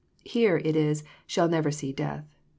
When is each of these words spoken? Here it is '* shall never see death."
Here 0.25 0.57
it 0.57 0.75
is 0.75 1.03
'* 1.15 1.27
shall 1.27 1.47
never 1.47 1.69
see 1.69 1.91
death." 1.93 2.25